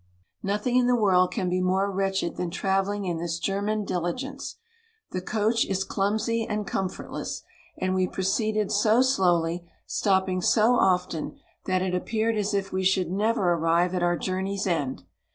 [0.41, 4.55] Nothing in the world can be more wretched than travelling in this Ger man diligence:
[5.11, 7.43] the coach is clumsy and comfortless,
[7.77, 12.83] and we proceeded so slowly, stopping so often, that it ap peared as if we
[12.83, 15.03] should never arrive at our journey's end.